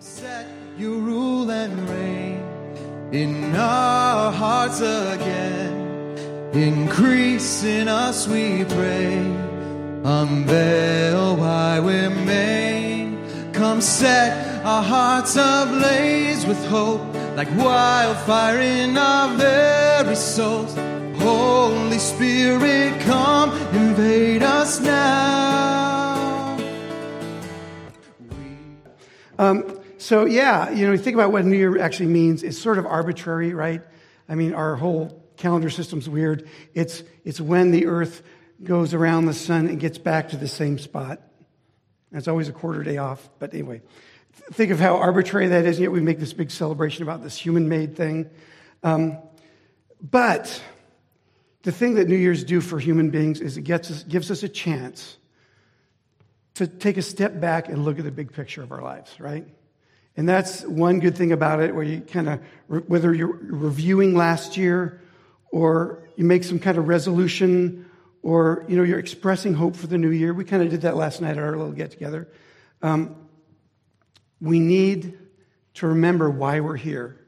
[0.00, 0.46] Set
[0.76, 2.40] you rule and reign
[3.12, 6.16] in our hearts again.
[6.52, 9.16] Increase in us, we pray.
[10.04, 13.18] Unveil why we're made.
[13.52, 17.00] Come set our hearts ablaze with hope,
[17.36, 20.76] like wildfire in our very souls.
[21.18, 25.58] Holy Spirit, come invade us now.
[29.40, 29.77] Um,
[30.08, 32.42] so yeah, you know, you think about what New Year actually means.
[32.42, 33.82] It's sort of arbitrary, right?
[34.26, 36.48] I mean, our whole calendar system's weird.
[36.72, 38.22] It's it's when the Earth
[38.64, 41.20] goes around the sun and gets back to the same spot.
[42.10, 43.28] And it's always a quarter day off.
[43.38, 43.82] But anyway,
[44.54, 45.78] think of how arbitrary that is.
[45.78, 48.30] Yet we make this big celebration about this human-made thing.
[48.82, 49.18] Um,
[50.00, 50.62] but
[51.64, 54.42] the thing that New Year's do for human beings is it gets us, gives us
[54.42, 55.18] a chance
[56.54, 59.46] to take a step back and look at the big picture of our lives, right?
[60.18, 62.40] And that's one good thing about it, where you kind of,
[62.88, 65.00] whether you're reviewing last year
[65.52, 67.88] or you make some kind of resolution
[68.20, 70.34] or, you know, you're expressing hope for the new year.
[70.34, 72.26] We kind of did that last night at our little get together.
[72.82, 73.28] Um,
[74.40, 75.16] we need
[75.74, 77.24] to remember why we're here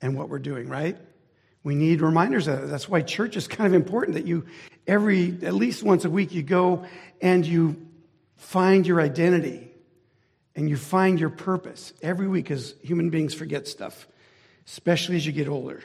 [0.00, 0.96] and what we're doing, right?
[1.64, 2.66] We need reminders of that.
[2.68, 4.46] That's why church is kind of important that you,
[4.86, 6.86] every, at least once a week, you go
[7.20, 7.86] and you
[8.36, 9.67] find your identity
[10.58, 14.08] and you find your purpose every week because human beings forget stuff,
[14.66, 15.80] especially as you get older.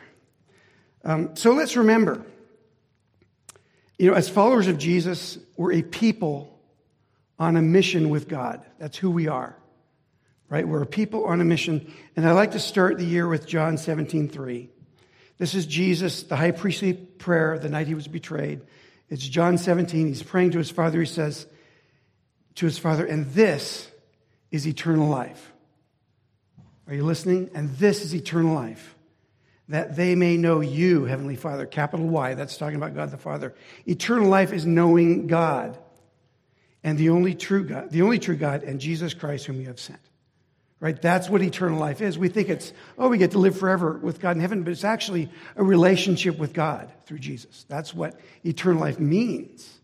[1.03, 2.25] Um, so let's remember,
[3.99, 6.59] you know, as followers of Jesus, we're a people
[7.37, 8.65] on a mission with God.
[8.79, 9.55] That's who we are,
[10.49, 10.67] right?
[10.67, 11.93] We're a people on a mission.
[12.15, 14.69] And I like to start the year with John 17, 3.
[15.37, 18.61] This is Jesus, the high priestly prayer the night he was betrayed.
[19.07, 20.07] It's John 17.
[20.07, 20.99] He's praying to his father.
[20.99, 21.45] He says
[22.55, 23.91] to his father, and this
[24.53, 25.51] is eternal life.
[26.87, 27.49] Are you listening?
[27.55, 28.95] And this is eternal life.
[29.67, 33.55] That they may know you, Heavenly Father, capital Y, that's talking about God the Father.
[33.87, 35.77] Eternal life is knowing God
[36.83, 39.79] and the only true God, the only true God, and Jesus Christ, whom you have
[39.79, 39.99] sent.
[40.79, 41.01] Right?
[41.01, 42.19] That's what eternal life is.
[42.19, 44.83] We think it's, oh, we get to live forever with God in heaven, but it's
[44.83, 47.65] actually a relationship with God through Jesus.
[47.69, 49.79] That's what eternal life means.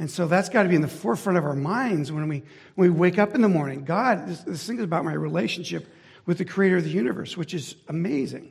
[0.00, 2.42] And so that's got to be in the forefront of our minds when we,
[2.74, 3.84] when we wake up in the morning.
[3.84, 5.86] God, this, this thing is about my relationship
[6.24, 8.50] with the creator of the universe, which is amazing.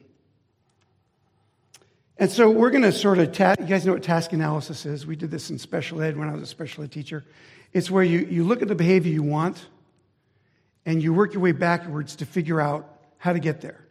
[2.20, 5.08] And so we're going to sort of, ta- you guys know what task analysis is.
[5.08, 7.26] We did this in special ed when I was a special ed teacher.
[7.74, 9.66] It's where you, you look at the behavior you want
[10.86, 12.88] and you work your way backwards to figure out
[13.18, 13.84] how to get there.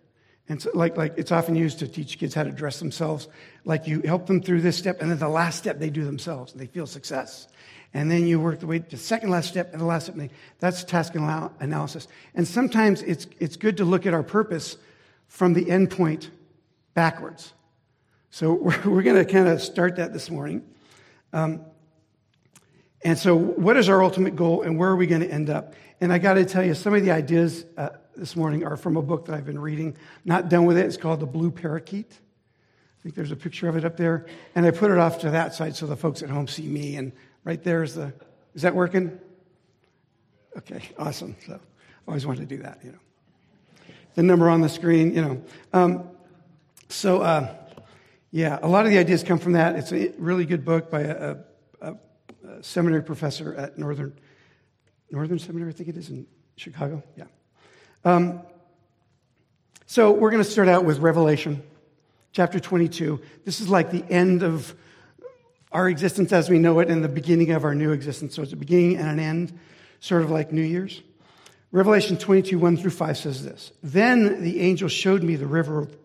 [0.48, 3.28] And so, like, like it's often used to teach kids how to dress themselves.
[3.64, 6.52] Like you help them through this step, and then the last step they do themselves,
[6.52, 7.48] and they feel success.
[7.94, 10.16] And then you work the way to the second last step and the last step.
[10.16, 12.06] They, that's task analysis.
[12.34, 14.76] And sometimes it's, it's good to look at our purpose
[15.26, 16.30] from the end point
[16.94, 17.52] backwards.
[18.30, 20.64] So we're, we're going to kind of start that this morning.
[21.32, 21.62] Um,
[23.02, 25.74] and so, what is our ultimate goal, and where are we going to end up?
[26.00, 28.96] And I got to tell you, some of the ideas uh, this morning are from
[28.96, 29.96] a book that I've been reading.
[30.24, 30.86] Not done with it.
[30.86, 32.10] It's called The Blue Parakeet.
[32.10, 34.26] I think there's a picture of it up there.
[34.54, 36.96] And I put it off to that side so the folks at home see me.
[36.96, 37.12] And
[37.44, 38.12] right there is the.
[38.54, 39.18] Is that working?
[40.56, 41.36] Okay, awesome.
[41.46, 41.58] So I
[42.08, 42.98] always wanted to do that, you know.
[44.14, 45.42] The number on the screen, you know.
[45.72, 46.08] Um,
[46.88, 47.54] so, uh,
[48.32, 49.76] yeah, a lot of the ideas come from that.
[49.76, 51.36] It's a really good book by a,
[51.80, 51.94] a,
[52.44, 54.12] a seminary professor at Northern
[55.10, 56.26] Northern Seminary, I think it is in
[56.56, 57.02] Chicago.
[57.16, 57.24] Yeah.
[58.04, 58.42] Um,
[59.86, 61.62] so we're going to start out with Revelation
[62.32, 63.20] chapter 22.
[63.44, 64.74] This is like the end of
[65.72, 68.36] our existence as we know it and the beginning of our new existence.
[68.36, 69.58] So it's a beginning and an end,
[70.00, 71.02] sort of like New Year's.
[71.72, 75.96] Revelation 22, 1 through 5 says this Then the angel showed me the river of,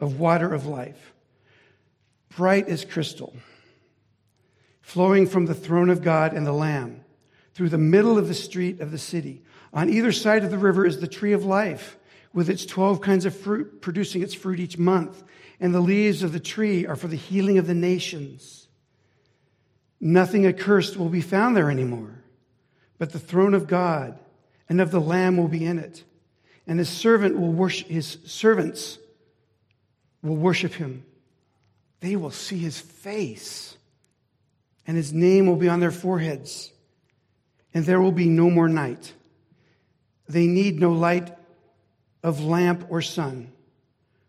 [0.00, 1.12] of water of life,
[2.30, 3.36] bright as crystal,
[4.80, 7.04] flowing from the throne of God and the Lamb
[7.54, 9.42] through the middle of the street of the city.
[9.72, 11.98] On either side of the river is the tree of life,
[12.32, 15.22] with its 12 kinds of fruit, producing its fruit each month.
[15.60, 18.66] And the leaves of the tree are for the healing of the nations.
[20.00, 22.22] Nothing accursed will be found there anymore,
[22.98, 24.18] but the throne of God
[24.68, 26.02] and of the Lamb will be in it.
[26.66, 28.98] And his servant will worship, his servants
[30.22, 31.04] will worship him.
[32.00, 33.76] They will see his face,
[34.86, 36.72] and his name will be on their foreheads.
[37.72, 39.12] And there will be no more night.
[40.32, 41.30] They need no light
[42.22, 43.52] of lamp or sun,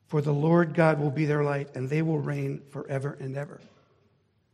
[0.08, 3.62] for the Lord God will be their light, and they will reign forever and ever.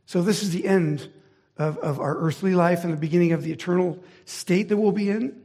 [0.06, 1.10] So, this is the end
[1.58, 5.10] of, of our earthly life and the beginning of the eternal state that we'll be
[5.10, 5.42] in.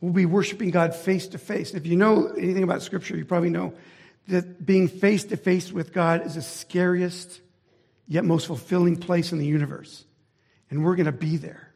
[0.00, 1.74] We'll be worshiping God face to face.
[1.74, 3.74] If you know anything about Scripture, you probably know
[4.28, 7.42] that being face to face with God is the scariest
[8.06, 10.04] yet most fulfilling place in the universe.
[10.70, 11.67] And we're going to be there.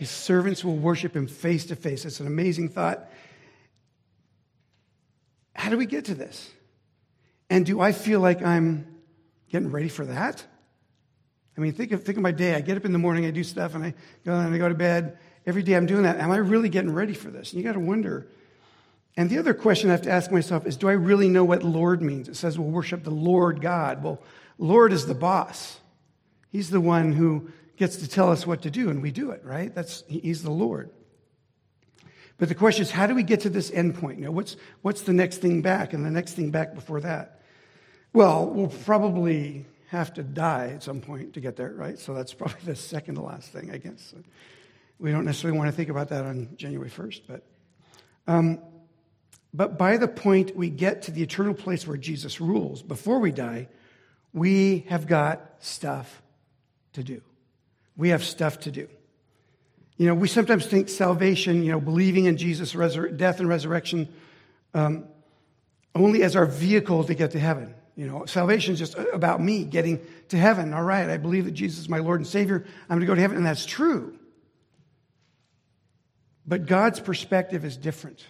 [0.00, 2.06] His servants will worship him face to face.
[2.06, 3.06] It's an amazing thought.
[5.54, 6.50] How do we get to this?
[7.50, 8.86] And do I feel like I'm
[9.50, 10.42] getting ready for that?
[11.54, 12.54] I mean, think of, think of my day.
[12.54, 13.94] I get up in the morning, I do stuff, and I
[14.24, 15.18] go and I go to bed.
[15.44, 16.16] Every day I'm doing that.
[16.16, 17.52] Am I really getting ready for this?
[17.52, 18.26] And you got to wonder.
[19.18, 21.62] And the other question I have to ask myself is do I really know what
[21.62, 22.26] Lord means?
[22.26, 24.02] It says we'll worship the Lord God.
[24.02, 24.22] Well,
[24.56, 25.78] Lord is the boss.
[26.48, 27.50] He's the one who
[27.80, 29.74] gets to tell us what to do, and we do it, right?
[29.74, 30.90] That's, he's the Lord.
[32.36, 34.18] But the question is, how do we get to this end point?
[34.18, 37.40] You know, what's, what's the next thing back and the next thing back before that?
[38.12, 41.98] Well, we'll probably have to die at some point to get there, right?
[41.98, 44.14] So that's probably the second to last thing, I guess.
[44.98, 47.46] We don't necessarily want to think about that on January 1st, but.
[48.26, 48.58] Um,
[49.54, 53.32] but by the point we get to the eternal place where Jesus rules, before we
[53.32, 53.68] die,
[54.34, 56.20] we have got stuff
[56.92, 57.22] to do.
[57.96, 58.88] We have stuff to do.
[59.96, 64.08] You know, we sometimes think salvation, you know, believing in Jesus' resur- death and resurrection,
[64.72, 65.04] um,
[65.94, 67.74] only as our vehicle to get to heaven.
[67.96, 70.72] You know, salvation is just about me getting to heaven.
[70.72, 72.64] All right, I believe that Jesus is my Lord and Savior.
[72.88, 74.16] I'm going to go to heaven, and that's true.
[76.46, 78.24] But God's perspective is different.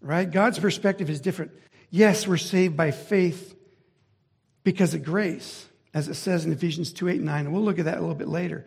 [0.00, 0.30] Right?
[0.30, 1.52] God's perspective is different.
[1.90, 3.54] Yes, we're saved by faith
[4.64, 7.46] because of grace, as it says in Ephesians 2 8 and 9.
[7.46, 8.66] And we'll look at that a little bit later.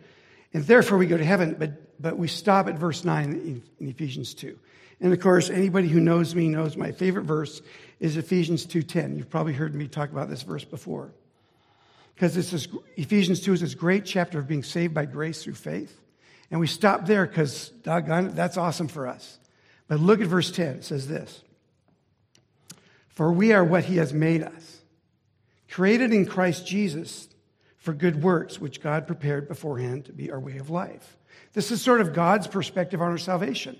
[0.54, 3.88] And therefore we go to heaven, but, but we stop at verse 9 in, in
[3.88, 4.58] Ephesians 2.
[5.02, 7.60] And of course, anybody who knows me knows my favorite verse
[7.98, 9.16] is Ephesians 2:10.
[9.16, 11.12] You've probably heard me talk about this verse before.
[12.14, 15.54] Because this is Ephesians 2 is this great chapter of being saved by grace through
[15.54, 16.00] faith.
[16.52, 19.38] And we stop there because, doggone that's awesome for us.
[19.88, 20.76] But look at verse 10.
[20.76, 21.42] It says this
[23.08, 24.81] For we are what he has made us,
[25.72, 27.28] created in Christ Jesus
[27.78, 31.16] for good works, which God prepared beforehand to be our way of life.
[31.54, 33.78] This is sort of God's perspective on our salvation.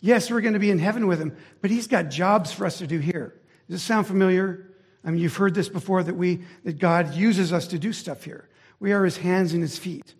[0.00, 2.78] Yes, we're going to be in heaven with him, but he's got jobs for us
[2.78, 3.40] to do here.
[3.68, 4.68] Does this sound familiar?
[5.04, 8.24] I mean, you've heard this before that we that God uses us to do stuff
[8.24, 8.48] here.
[8.80, 10.14] We are his hands and his feet.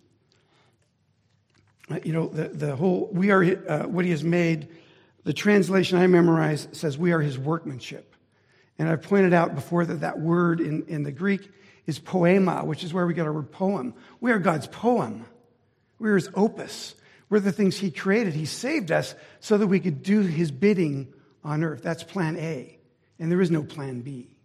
[1.91, 4.69] Uh, you know, the, the whole, we are uh, what he has made
[5.25, 8.12] the translation I memorize says, We are his workmanship.
[8.77, 11.49] And I've pointed out before that that word in, in the Greek
[11.85, 13.93] is poema, which is where we get our word poem.
[14.19, 15.25] We are God's poem.
[15.99, 16.95] We are his opus.
[17.29, 18.33] We're the things he created.
[18.33, 21.81] He saved us so that we could do his bidding on earth.
[21.81, 22.77] That's plan A.
[23.19, 24.35] And there is no plan B.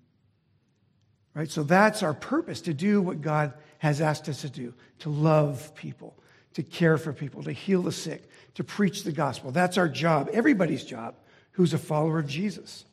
[1.34, 1.50] Right?
[1.50, 5.74] So that's our purpose to do what God has asked us to do to love
[5.76, 6.18] people,
[6.54, 9.52] to care for people, to heal the sick, to preach the gospel.
[9.52, 11.14] That's our job, everybody's job
[11.52, 12.84] who's a follower of Jesus.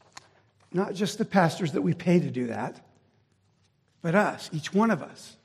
[0.76, 2.86] Not just the pastors that we pay to do that,
[4.02, 5.38] but us, each one of us,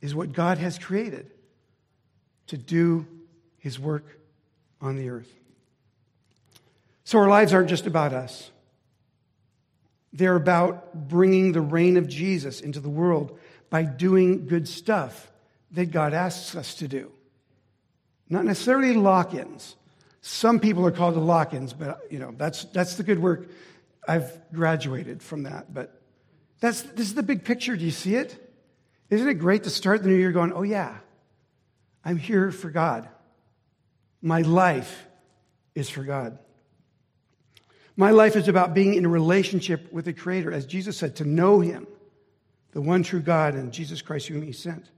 [0.00, 1.30] is what God has created
[2.46, 3.06] to do
[3.58, 4.18] his work
[4.80, 5.30] on the earth.
[7.04, 8.50] So our lives aren't just about us.
[10.14, 13.38] They're about bringing the reign of Jesus into the world
[13.68, 15.30] by doing good stuff
[15.72, 17.12] that God asks us to do.
[18.30, 19.76] Not necessarily lock ins.
[20.22, 23.50] Some people are called to lock ins, but you know, that's, that's the good work.
[24.06, 25.72] I've graduated from that.
[25.72, 26.00] But
[26.60, 27.76] that's, this is the big picture.
[27.76, 28.42] Do you see it?
[29.10, 30.96] Isn't it great to start the new year going, oh, yeah,
[32.04, 33.08] I'm here for God.
[34.22, 35.06] My life
[35.74, 36.38] is for God.
[37.96, 41.24] My life is about being in a relationship with the Creator, as Jesus said, to
[41.24, 41.86] know Him,
[42.72, 44.90] the one true God, and Jesus Christ, whom He sent.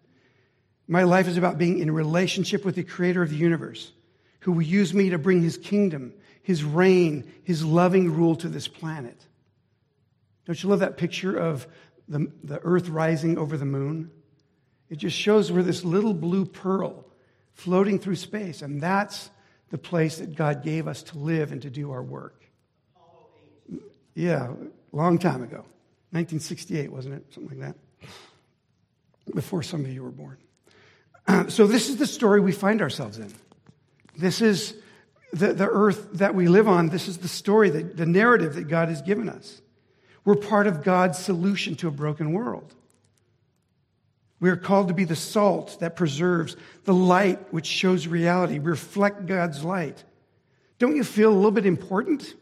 [0.89, 3.93] My life is about being in a relationship with the creator of the universe,
[4.41, 6.15] who will use me to bring his kingdom,
[6.49, 9.27] his reign, his loving rule to this planet.
[10.47, 11.69] Don't you love that picture of
[12.09, 14.11] the, the earth rising over the moon?
[14.89, 17.05] It just shows we're this little blue pearl
[17.53, 19.29] floating through space, and that's
[19.69, 22.43] the place that God gave us to live and to do our work.
[24.15, 24.55] Yeah,
[24.91, 25.67] long time ago.
[26.13, 27.27] 1968, wasn't it?
[27.29, 28.11] Something like that.
[29.35, 30.39] Before some of you were born.
[31.51, 33.35] so, this is the story we find ourselves in.
[34.17, 34.73] This is
[35.33, 36.89] the, the earth that we live on.
[36.89, 39.61] This is the story, that, the narrative that God has given us.
[40.25, 42.75] We're part of God's solution to a broken world.
[44.41, 48.59] We are called to be the salt that preserves, the light which shows reality.
[48.59, 50.05] Reflect God's light.
[50.79, 52.35] Don't you feel a little bit important?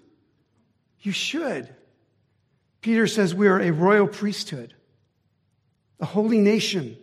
[1.01, 1.69] You should.
[2.83, 4.75] Peter says we are a royal priesthood,
[5.99, 6.97] a holy nation,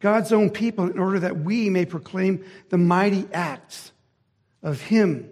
[0.00, 3.92] God's own people in order that we may proclaim the mighty acts
[4.62, 5.30] of Him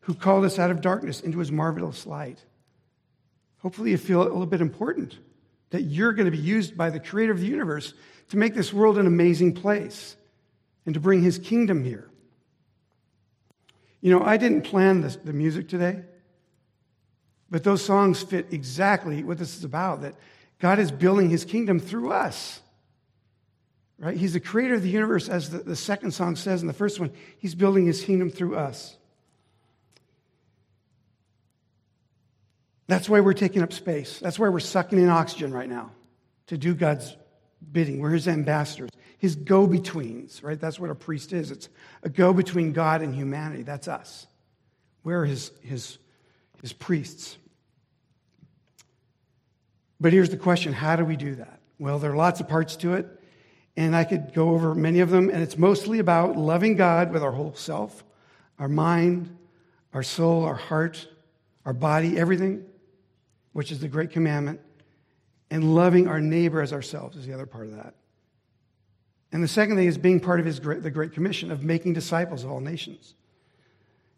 [0.00, 2.44] who called us out of darkness into His marvelous light.
[3.58, 5.18] Hopefully, you feel a little bit important
[5.70, 7.94] that you're going to be used by the creator of the universe
[8.28, 10.16] to make this world an amazing place
[10.84, 12.10] and to bring His kingdom here.
[14.00, 16.02] You know, I didn't plan this, the music today,
[17.48, 20.14] but those songs fit exactly what this is about that
[20.62, 22.61] God is building his kingdom through us.
[24.02, 24.16] Right?
[24.16, 26.98] He's the creator of the universe, as the, the second song says in the first
[26.98, 27.12] one.
[27.38, 28.96] He's building his kingdom through us.
[32.88, 34.18] That's why we're taking up space.
[34.18, 35.92] That's why we're sucking in oxygen right now
[36.48, 37.16] to do God's
[37.70, 38.00] bidding.
[38.00, 40.60] We're his ambassadors, his go betweens, right?
[40.60, 41.52] That's what a priest is.
[41.52, 41.68] It's
[42.02, 43.62] a go between God and humanity.
[43.62, 44.26] That's us.
[45.04, 45.98] We're his, his,
[46.60, 47.36] his priests.
[50.00, 51.60] But here's the question how do we do that?
[51.78, 53.21] Well, there are lots of parts to it,
[53.76, 57.22] and I could go over many of them, and it's mostly about loving God with
[57.22, 58.04] our whole self,
[58.58, 59.36] our mind,
[59.94, 61.08] our soul, our heart,
[61.64, 62.64] our body, everything,
[63.52, 64.60] which is the great commandment,
[65.50, 67.94] and loving our neighbor as ourselves is the other part of that.
[69.32, 71.94] And the second thing is being part of his great, the Great Commission of making
[71.94, 73.14] disciples of all nations.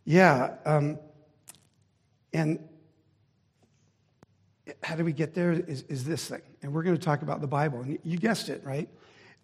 [0.04, 0.98] Yeah, um,
[2.32, 2.58] and
[4.82, 6.42] how do we get there is, is this thing.
[6.62, 7.80] And we're going to talk about the Bible.
[7.80, 8.88] And you guessed it, right?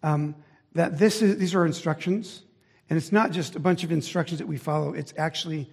[0.03, 0.35] Um,
[0.73, 2.43] that this is, these are instructions.
[2.89, 5.69] And it's not just a bunch of instructions that we follow, it's actually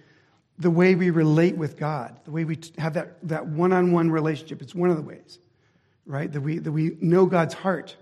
[0.57, 4.61] the way we relate with God, the way we have that, that one-on-one relationship.
[4.61, 5.39] It's one of the ways,
[6.05, 6.31] right?
[6.31, 7.95] That we, that we know God's heart.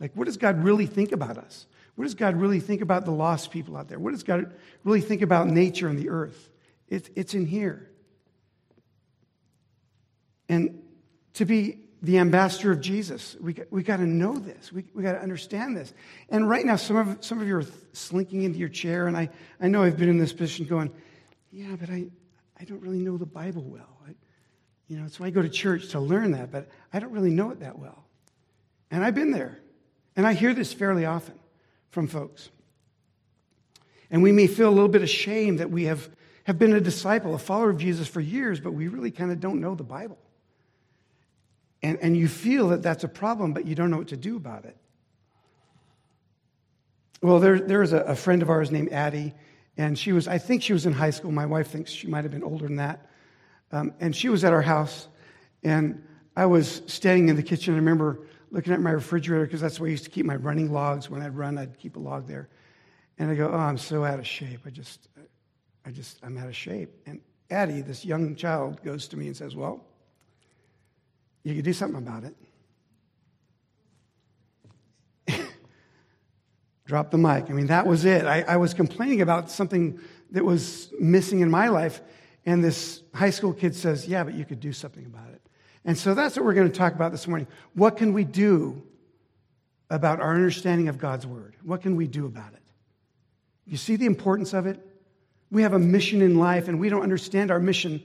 [0.00, 1.66] Like, what does God really think about us?
[1.94, 4.00] What does God really think about the lost people out there?
[4.00, 4.52] What does God
[4.82, 6.50] really think about nature and the earth?
[6.88, 7.90] It, it's in here.
[10.48, 10.82] And
[11.34, 14.70] to be the ambassador of Jesus, we, we got to know this.
[14.70, 15.94] We, we got to understand this.
[16.28, 19.30] And right now, some of, some of you are slinking into your chair, and I,
[19.58, 20.92] I know I've been in this position going,
[21.50, 22.06] yeah, but I,
[22.60, 23.98] I don't really know the Bible well.
[24.06, 24.10] I,
[24.86, 27.50] you know, so I go to church to learn that, but I don't really know
[27.50, 28.04] it that well.
[28.90, 29.58] And I've been there.
[30.14, 31.38] And I hear this fairly often
[31.88, 32.50] from folks.
[34.10, 36.10] And we may feel a little bit ashamed that we have,
[36.44, 39.40] have been a disciple, a follower of Jesus for years, but we really kind of
[39.40, 40.18] don't know the Bible.
[41.84, 44.38] And, and you feel that that's a problem, but you don't know what to do
[44.38, 44.74] about it.
[47.20, 49.34] Well, there, there was a, a friend of ours named Addie,
[49.76, 51.30] and she was, I think she was in high school.
[51.30, 53.10] My wife thinks she might have been older than that.
[53.70, 55.08] Um, and she was at our house,
[55.62, 56.02] and
[56.34, 57.74] I was standing in the kitchen.
[57.74, 60.72] I remember looking at my refrigerator because that's where I used to keep my running
[60.72, 61.10] logs.
[61.10, 62.48] When I'd run, I'd keep a log there.
[63.18, 64.60] And I go, Oh, I'm so out of shape.
[64.64, 65.08] I just,
[65.84, 66.94] I just, I'm out of shape.
[67.04, 69.84] And Addie, this young child, goes to me and says, Well,
[71.44, 72.24] you could do something about
[75.28, 75.46] it.
[76.86, 77.50] Drop the mic.
[77.50, 78.24] I mean, that was it.
[78.24, 82.00] I, I, was complaining about something that was missing in my life,
[82.46, 85.42] and this high school kid says, Yeah, but you could do something about it.
[85.84, 87.46] And so that's what we're going to talk about this morning.
[87.74, 88.82] What can we do
[89.90, 91.56] about our understanding of God's word?
[91.62, 92.62] What can we do about it?
[93.66, 94.80] You see the importance of it?
[95.50, 98.02] We have a mission in life, and we don't understand our mission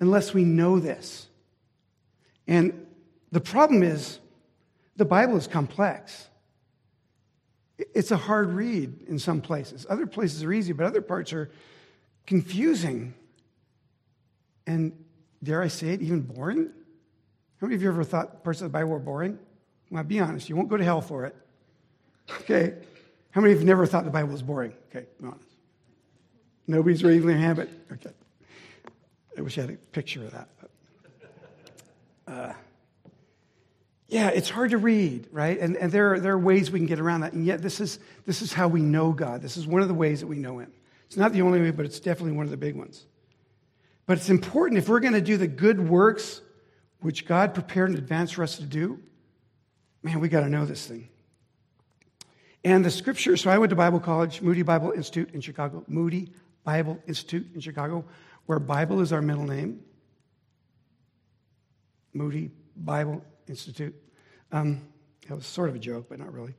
[0.00, 1.27] unless we know this.
[2.48, 2.86] And
[3.30, 4.18] the problem is,
[4.96, 6.28] the Bible is complex.
[7.78, 9.86] It's a hard read in some places.
[9.88, 11.50] Other places are easy, but other parts are
[12.26, 13.14] confusing.
[14.66, 14.92] And
[15.42, 16.70] dare I say it, even boring?
[17.60, 19.38] How many of you ever thought parts of the Bible were boring?
[19.90, 21.36] Well, be honest, you won't go to hell for it.
[22.40, 22.74] Okay?
[23.30, 24.72] How many of you never thought the Bible was boring?
[24.90, 25.44] Okay, be honest.
[26.66, 28.10] Nobody's raising their hand, but okay.
[29.36, 30.48] I wish I had a picture of that.
[32.28, 32.52] Uh,
[34.06, 35.58] yeah, it's hard to read, right?
[35.58, 37.32] And, and there, are, there are ways we can get around that.
[37.32, 39.40] And yet, this is, this is how we know God.
[39.40, 40.72] This is one of the ways that we know Him.
[41.06, 43.06] It's not the only way, but it's definitely one of the big ones.
[44.06, 46.42] But it's important if we're going to do the good works
[47.00, 49.00] which God prepared in advance for us to do,
[50.02, 51.08] man, we got to know this thing.
[52.64, 56.32] And the scripture, so I went to Bible college, Moody Bible Institute in Chicago, Moody
[56.64, 58.04] Bible Institute in Chicago,
[58.46, 59.80] where Bible is our middle name.
[62.12, 63.94] Moody Bible Institute.
[64.52, 64.82] Um,
[65.28, 66.54] that was sort of a joke, but not really.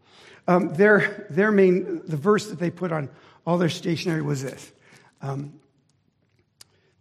[0.47, 3.09] Um, their, their main, the verse that they put on
[3.45, 4.71] all their stationery was this.
[5.21, 5.59] Um,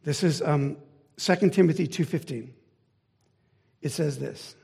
[0.02, 0.78] this is um,
[1.18, 2.50] 2 Timothy 2.15.
[3.82, 4.54] It says this.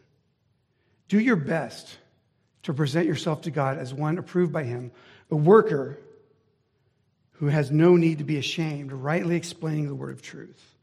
[1.08, 1.98] Do your best
[2.62, 4.90] to present yourself to God as one approved by him,
[5.30, 5.98] a worker
[7.32, 10.73] who has no need to be ashamed, rightly explaining the word of truth.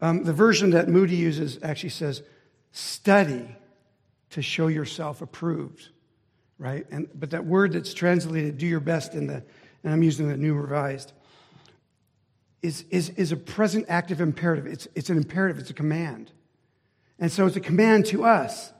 [0.00, 2.22] Um, the version that Moody uses actually says,
[2.72, 3.56] study
[4.30, 5.88] to show yourself approved,
[6.58, 6.86] right?
[6.90, 9.42] And, but that word that's translated, do your best in the,
[9.82, 11.12] and I'm using the New Revised,
[12.62, 14.66] is, is, is a present active imperative.
[14.66, 16.30] It's, it's an imperative, it's a command.
[17.18, 18.72] And so it's a command to us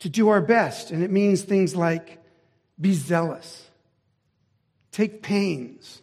[0.00, 0.90] to do our best.
[0.90, 2.18] And it means things like
[2.80, 3.68] be zealous,
[4.92, 6.00] take pains,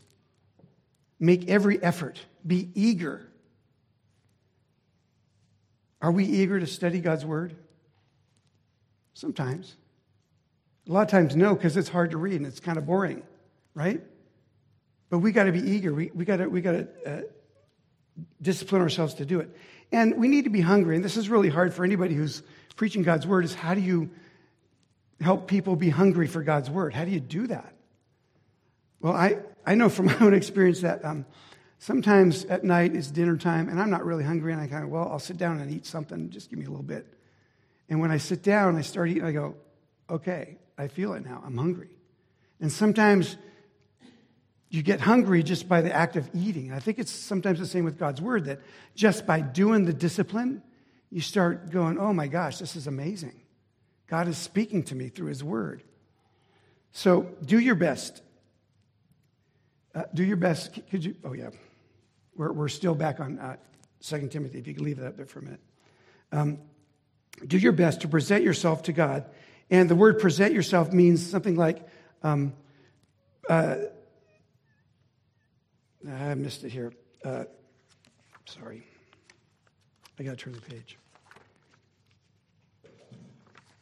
[1.20, 3.26] make every effort, be eager.
[6.02, 7.56] Are we eager to study God's word?
[9.14, 9.76] Sometimes.
[10.88, 13.24] A lot of times, no, because it's hard to read and it's kind of boring,
[13.74, 14.02] right?
[15.10, 15.94] But we got to be eager.
[15.94, 17.22] We, we got to we to uh,
[18.42, 19.50] discipline ourselves to do it.
[19.92, 20.96] And we need to be hungry.
[20.96, 22.44] And this is really hard for anybody who's
[22.76, 24.10] preaching God's word is how do you
[25.22, 26.94] help people be hungry for God's word?
[26.94, 27.74] How do you do that?
[29.00, 31.26] Well, I, I know from my own experience that um,
[31.80, 34.90] sometimes at night it's dinner time and I'm not really hungry and I kind of,
[34.90, 36.30] well, I'll sit down and eat something.
[36.30, 37.08] Just give me a little bit.
[37.90, 39.56] And when I sit down, I start eating, I go,
[40.10, 41.42] okay, I feel it now.
[41.46, 41.90] I'm hungry.
[42.60, 43.38] And sometimes
[44.70, 46.72] you get hungry just by the act of eating.
[46.72, 48.60] I think it's sometimes the same with God's word that
[48.96, 50.64] just by doing the discipline,
[51.12, 53.42] you start going, oh my gosh, this is amazing.
[54.08, 55.84] God is speaking to me through his word.
[56.92, 58.22] So do your best.
[59.96, 60.78] Uh, do your best.
[60.92, 61.16] Could you?
[61.24, 61.50] Oh, yeah.
[62.36, 63.56] We're, we're still back on uh,
[64.02, 65.62] 2 Timothy, if you could leave that up there for a minute.
[66.34, 66.60] Um,
[67.48, 69.26] do your best to present yourself to God.
[69.70, 71.88] And the word present yourself means something like,
[72.24, 72.54] um,
[73.50, 73.78] uh,
[76.12, 76.94] I missed it here.
[77.24, 77.46] Uh,
[78.46, 78.86] sorry.
[80.20, 80.98] I got to turn the page.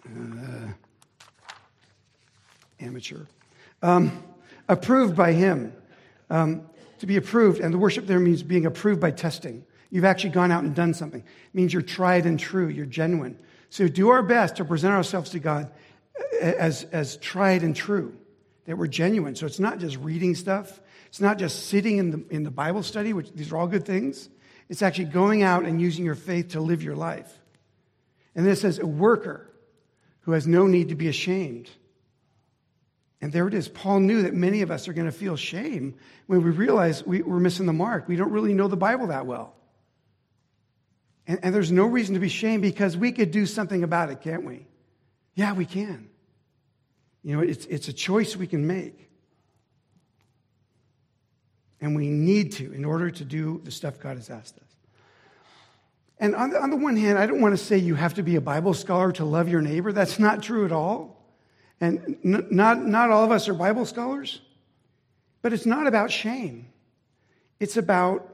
[0.05, 0.67] Uh,
[2.79, 3.25] amateur.
[3.81, 4.23] Um,
[4.69, 5.73] approved by Him.
[6.29, 6.63] Um,
[6.99, 9.65] to be approved, and the worship there means being approved by testing.
[9.89, 11.19] You've actually gone out and done something.
[11.19, 13.37] It means you're tried and true, you're genuine.
[13.69, 15.69] So do our best to present ourselves to God
[16.41, 18.17] as, as tried and true,
[18.65, 19.35] that we're genuine.
[19.35, 22.83] So it's not just reading stuff, it's not just sitting in the, in the Bible
[22.83, 24.29] study, which these are all good things.
[24.69, 27.31] It's actually going out and using your faith to live your life.
[28.33, 29.51] And then it says, a worker
[30.21, 31.69] who has no need to be ashamed.
[33.23, 33.69] And there it is.
[33.69, 35.95] Paul knew that many of us are going to feel shame
[36.27, 38.05] when we realize we, are missing the mark.
[38.05, 39.55] We don't really know the Bible that well.
[41.25, 44.19] And, and there's no reason to be ashamed because we could do something about it,
[44.19, 44.67] can't we?
[45.35, 46.09] Yeah, we can.
[47.23, 49.09] You know, it's, it's a choice we can make.
[51.79, 54.75] And we need to in order to do the stuff God has asked us.
[56.19, 58.21] And on the, on the one hand, I don't want to say you have to
[58.21, 59.93] be a Bible scholar to love your neighbor.
[59.93, 61.22] That's not true at all.
[61.83, 64.41] And n- not, not all of us are Bible scholars.
[65.41, 66.67] But it's not about shame,
[67.59, 68.29] it's about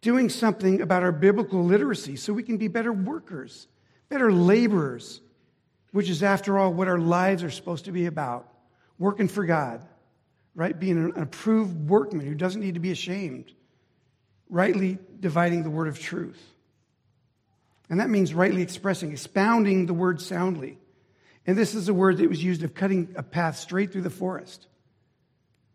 [0.00, 3.68] doing something about our biblical literacy so we can be better workers,
[4.08, 5.20] better laborers,
[5.92, 8.48] which is, after all, what our lives are supposed to be about
[8.98, 9.86] working for God
[10.54, 10.78] right?
[10.78, 13.52] Being an approved workman who doesn't need to be ashamed,
[14.48, 16.40] rightly dividing the word of truth.
[17.88, 20.78] And that means rightly expressing, expounding the word soundly.
[21.46, 24.10] And this is a word that was used of cutting a path straight through the
[24.10, 24.66] forest.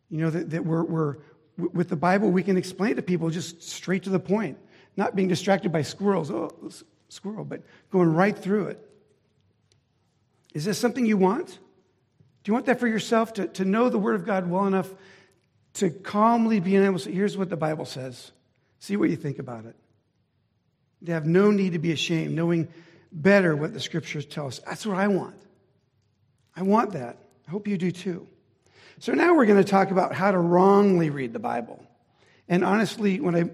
[0.09, 1.17] You know, that, that we're, we're,
[1.57, 4.57] with the Bible, we can explain to people just straight to the point,
[4.95, 6.51] not being distracted by squirrels, oh,
[7.09, 8.89] squirrel, but going right through it.
[10.53, 11.47] Is this something you want?
[11.47, 13.33] Do you want that for yourself?
[13.33, 14.89] To, to know the Word of God well enough
[15.75, 18.31] to calmly be able to say, here's what the Bible says.
[18.79, 19.75] See what you think about it.
[21.05, 22.69] To have no need to be ashamed, knowing
[23.11, 24.59] better what the Scriptures tell us.
[24.65, 25.35] That's what I want.
[26.55, 27.17] I want that.
[27.47, 28.27] I hope you do too.
[28.99, 31.85] So now we're going to talk about how to wrongly read the Bible.
[32.47, 33.49] And honestly, when I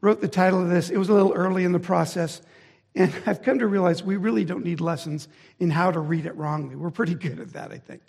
[0.00, 2.42] wrote the title of this, it was a little early in the process.
[2.94, 6.36] And I've come to realize we really don't need lessons in how to read it
[6.36, 6.76] wrongly.
[6.76, 8.02] We're pretty good at that, I think.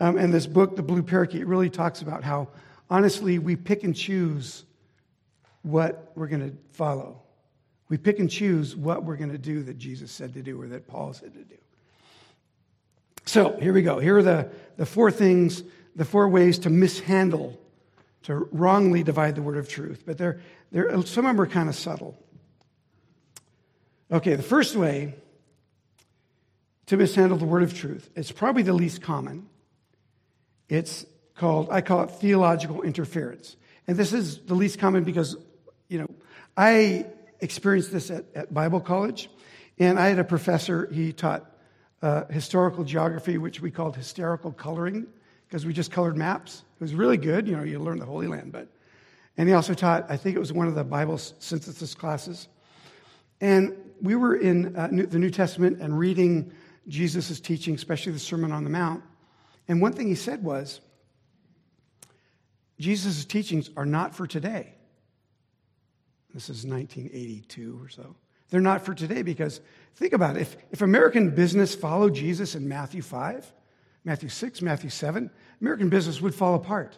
[0.00, 2.48] Um, and this book, The Blue Parakeet, really talks about how,
[2.90, 4.64] honestly, we pick and choose
[5.62, 7.20] what we're going to follow.
[7.88, 10.66] We pick and choose what we're going to do that Jesus said to do or
[10.68, 11.54] that Paul said to do.
[13.24, 13.98] So here we go.
[13.98, 15.62] Here are the, the four things,
[15.96, 17.58] the four ways to mishandle,
[18.24, 20.02] to wrongly divide the word of truth.
[20.06, 20.40] But they're,
[20.72, 22.18] they're, some of them are kind of subtle.
[24.10, 25.14] Okay, the first way
[26.86, 29.46] to mishandle the word of truth, it's probably the least common.
[30.68, 33.56] It's called, I call it theological interference.
[33.86, 35.36] And this is the least common because,
[35.88, 36.10] you know,
[36.56, 37.06] I
[37.40, 39.28] experienced this at, at Bible college,
[39.78, 41.50] and I had a professor, he taught
[42.04, 45.06] uh, historical geography, which we called hysterical coloring,
[45.48, 46.62] because we just colored maps.
[46.78, 48.68] It was really good, you know, you learn the Holy Land, but.
[49.38, 52.46] And he also taught, I think it was one of the Bible synthesis classes.
[53.40, 56.52] And we were in uh, New, the New Testament and reading
[56.88, 59.02] Jesus' teaching, especially the Sermon on the Mount.
[59.66, 60.82] And one thing he said was,
[62.78, 64.74] Jesus' teachings are not for today.
[66.34, 68.14] This is 1982 or so.
[68.54, 69.60] They're not for today because
[69.96, 70.42] think about it.
[70.42, 73.52] If, if American business followed Jesus in Matthew 5,
[74.04, 75.28] Matthew 6, Matthew 7,
[75.60, 76.96] American business would fall apart.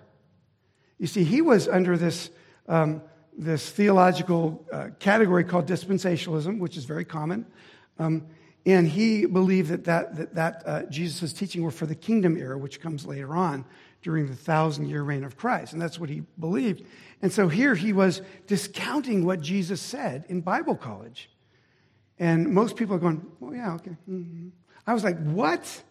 [0.98, 2.28] You see, he was under this,
[2.68, 3.00] um,
[3.38, 7.46] this theological uh, category called dispensationalism, which is very common.
[7.98, 8.26] Um,
[8.66, 12.58] and he believed that, that, that, that uh, Jesus' teaching were for the kingdom era,
[12.58, 13.64] which comes later on
[14.02, 15.72] during the thousand year reign of Christ.
[15.72, 16.84] And that's what he believed.
[17.22, 21.30] And so here he was discounting what Jesus said in Bible college.
[22.18, 23.96] And most people are going, oh, yeah, okay.
[24.08, 24.48] Mm-hmm.
[24.86, 25.82] I was like, what?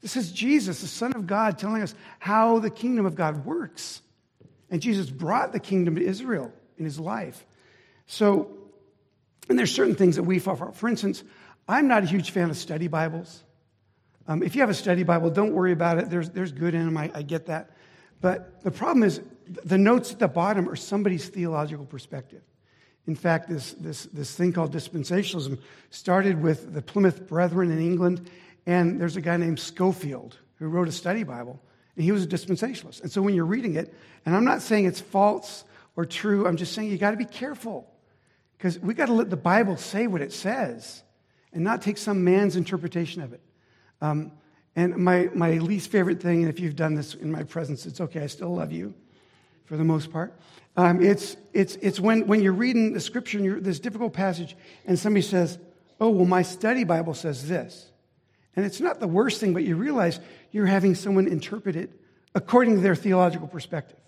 [0.00, 4.02] This is Jesus, the Son of God, telling us how the kingdom of God works.
[4.70, 7.44] And Jesus brought the kingdom to Israel in his life.
[8.06, 8.50] So,
[9.48, 10.72] and there's certain things that we fall for.
[10.72, 11.22] For instance,
[11.68, 13.42] I'm not a huge fan of study Bibles.
[14.26, 16.10] Um, if you have a study Bible, don't worry about it.
[16.10, 16.96] There's, there's good in them.
[16.96, 17.70] I, I get that.
[18.20, 19.20] But the problem is,
[19.64, 22.42] the notes at the bottom are somebody's theological perspective.
[23.08, 28.30] In fact, this, this, this thing called dispensationalism started with the Plymouth Brethren in England,
[28.66, 31.58] and there's a guy named Scofield who wrote a study Bible,
[31.96, 33.00] and he was a dispensationalist.
[33.00, 33.94] And so when you're reading it,
[34.26, 35.64] and I'm not saying it's false
[35.96, 37.90] or true, I'm just saying you got to be careful
[38.58, 41.02] because we got to let the Bible say what it says
[41.54, 43.40] and not take some man's interpretation of it.
[44.02, 44.32] Um,
[44.76, 48.02] and my, my least favorite thing, and if you've done this in my presence, it's
[48.02, 48.92] okay, I still love you
[49.68, 50.34] for the most part.
[50.76, 55.22] Um, it's, it's, it's when, when you're reading the scripture this difficult passage, and somebody
[55.22, 55.58] says,
[56.00, 57.90] Oh, well, my study Bible says this.
[58.54, 60.20] And it's not the worst thing, but you realize
[60.52, 61.90] you're having someone interpret it
[62.34, 63.98] according to their theological perspective.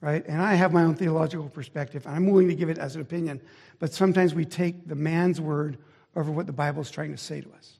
[0.00, 0.26] Right?
[0.26, 3.02] And I have my own theological perspective, and I'm willing to give it as an
[3.02, 3.40] opinion.
[3.78, 5.78] But sometimes we take the man's word
[6.16, 7.78] over what the Bible is trying to say to us.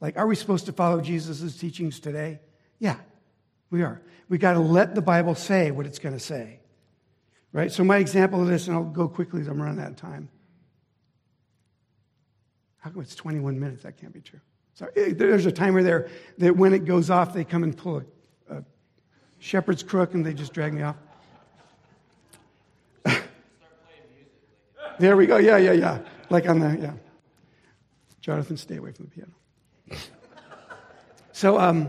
[0.00, 2.40] Like, are we supposed to follow Jesus' teachings today?
[2.78, 2.96] Yeah,
[3.70, 4.00] we are.
[4.28, 6.60] We got to let the Bible say what it's going to say.
[7.52, 7.72] Right?
[7.72, 10.28] So, my example of this, and I'll go quickly as I'm running out of time.
[12.78, 13.82] How come it's 21 minutes?
[13.82, 14.40] That can't be true.
[14.74, 14.92] Sorry.
[14.96, 18.56] Eh, there's a timer there that when it goes off, they come and pull a,
[18.56, 18.64] a
[19.38, 20.96] shepherd's crook and they just drag me off.
[24.98, 25.36] there we go.
[25.36, 25.98] Yeah, yeah, yeah.
[26.30, 26.92] Like on the, yeah.
[28.20, 29.32] Jonathan, stay away from the piano.
[31.32, 31.88] so, um,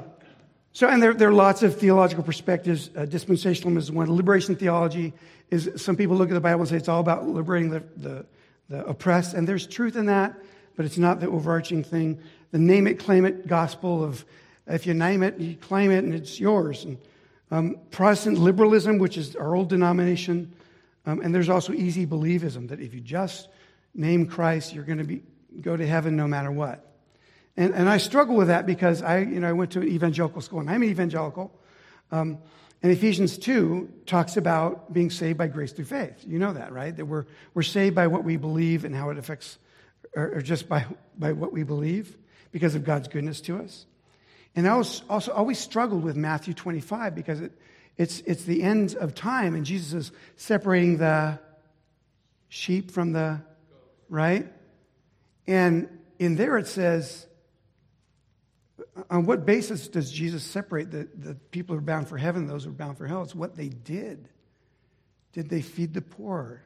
[0.74, 2.90] so, and there, there are lots of theological perspectives.
[2.96, 4.14] Uh, dispensationalism is one.
[4.14, 5.14] Liberation theology
[5.50, 8.26] is some people look at the Bible and say it's all about liberating the, the,
[8.70, 10.34] the oppressed, and there's truth in that,
[10.78, 12.20] but it's not the overarching thing.
[12.52, 14.24] The name it, claim it gospel of
[14.68, 16.86] if you name it, you claim it, and it's yours.
[16.86, 16.98] And
[17.50, 20.54] um, Protestant liberalism, which is our old denomination,
[21.06, 23.50] um, and there's also easy believism that if you just
[23.94, 25.22] name Christ, you're going to be
[25.60, 26.91] go to heaven no matter what.
[27.58, 30.42] And, and I struggle with that because I, you know, I went to an evangelical
[30.42, 31.52] school, and I'm an evangelical.
[32.12, 32.40] Um,
[32.84, 36.24] and Ephesians 2 talks about being saved by grace through faith.
[36.26, 36.96] You know that, right?
[36.96, 39.58] That we're, we're saved by what we believe and how it affects,
[40.16, 40.86] or, or just by,
[41.18, 42.18] by what we believe
[42.52, 43.86] because of God's goodness to us.
[44.56, 47.52] And I was also always struggled with Matthew 25 because it,
[47.98, 51.40] it's, it's the end of time and Jesus is separating the
[52.50, 53.86] sheep from the, goats.
[54.10, 54.52] right?
[55.48, 55.88] And
[56.20, 57.26] in there it says,
[59.10, 62.66] on what basis does Jesus separate the, the people who are bound for heaven those
[62.66, 63.24] who are bound for hell?
[63.24, 64.28] It's what they did.
[65.34, 66.62] Did they feed the poor?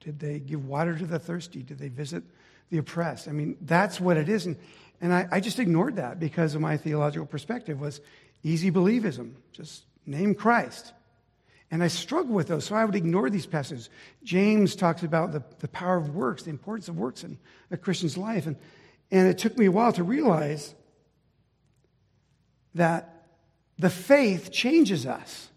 [0.00, 1.62] Did they give water to the thirsty?
[1.62, 2.22] Did they visit
[2.70, 3.28] the oppressed?
[3.28, 4.46] I mean, that's what it is.
[4.46, 4.56] And,
[5.00, 8.00] and I, I just ignored that because of my theological perspective was
[8.42, 9.34] easy believism.
[9.52, 10.94] Just name Christ.
[11.70, 13.90] And I struggle with those, so I would ignore these passages.
[14.24, 17.38] James talks about the, the power of works, the importance of works in
[17.70, 18.46] a Christian's life.
[18.46, 18.56] And,
[19.10, 20.74] and it took me a while to realize
[22.74, 23.26] that
[23.78, 25.48] the faith changes us.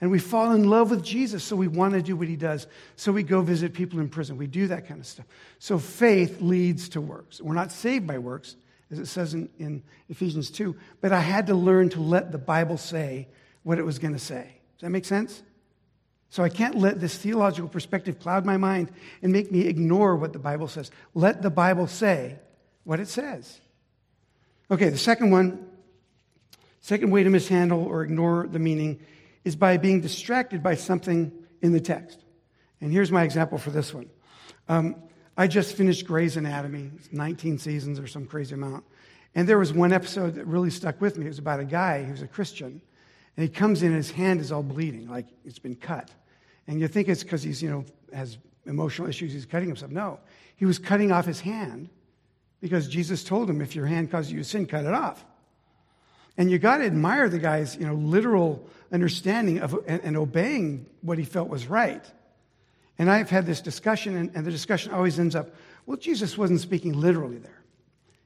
[0.00, 2.66] And we fall in love with Jesus, so we want to do what he does.
[2.96, 4.36] So we go visit people in prison.
[4.36, 5.26] We do that kind of stuff.
[5.58, 7.40] So faith leads to works.
[7.40, 8.56] We're not saved by works,
[8.90, 12.38] as it says in, in Ephesians 2, but I had to learn to let the
[12.38, 13.28] Bible say
[13.62, 14.60] what it was going to say.
[14.76, 15.42] Does that make sense?
[16.28, 18.90] So I can't let this theological perspective cloud my mind
[19.22, 20.90] and make me ignore what the Bible says.
[21.14, 22.36] Let the Bible say
[22.82, 23.60] what it says.
[24.70, 25.66] Okay, the second one
[26.84, 29.00] Second way to mishandle or ignore the meaning
[29.42, 32.22] is by being distracted by something in the text.
[32.78, 34.10] And here's my example for this one.
[34.68, 34.96] Um,
[35.34, 38.84] I just finished Grey's Anatomy, 19 seasons or some crazy amount.
[39.34, 41.24] And there was one episode that really stuck with me.
[41.24, 42.82] It was about a guy who's a Christian.
[43.38, 46.10] And he comes in and his hand is all bleeding, like it's been cut.
[46.66, 49.90] And you think it's because he's, you know, has emotional issues, he's cutting himself.
[49.90, 50.20] No,
[50.56, 51.88] he was cutting off his hand
[52.60, 55.24] because Jesus told him, if your hand causes you sin, cut it off.
[56.36, 60.86] And you got to admire the guy's, you know, literal understanding of and, and, obeying
[61.00, 62.04] what he felt was right.
[62.98, 65.54] And I've had this discussion, and, and the discussion always ends up
[65.86, 67.62] well, Jesus wasn't speaking literally there.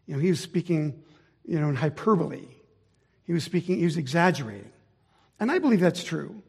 [0.07, 1.03] You know, he was speaking,
[1.45, 2.47] you know, in hyperbole.
[3.25, 4.71] He was speaking, he was exaggerating.
[5.41, 6.43] And I believe that's true.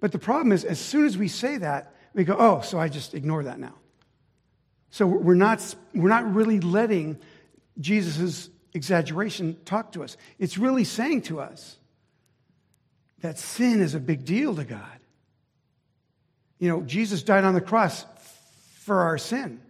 [0.00, 2.88] But the problem is, as soon as we say that, we go, oh, so I
[2.88, 3.74] just ignore that now.
[4.90, 7.18] So we're not, we're not really letting
[7.80, 10.16] Jesus' exaggeration talk to us.
[10.38, 11.78] It's really saying to us
[13.20, 14.98] that sin is a big deal to God.
[16.58, 18.04] You know, Jesus died on the cross
[18.80, 19.60] for our sin.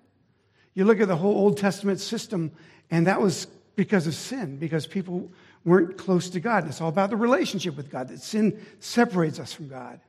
[0.74, 2.50] You look at the whole Old Testament system,
[2.90, 5.30] and that was because of sin, because people
[5.64, 6.64] weren't close to God.
[6.64, 10.00] And it's all about the relationship with God, that sin separates us from God.